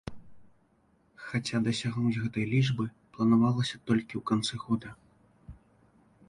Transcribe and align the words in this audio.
Хаця 1.25 1.57
дасягнуць 1.67 2.21
гэтай 2.23 2.45
лічбы 2.53 2.85
планавалася 3.19 3.81
толькі 3.91 4.15
ў 4.23 4.25
канцы 4.31 4.55
года. 4.65 4.89